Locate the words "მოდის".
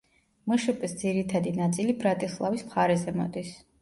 3.21-3.53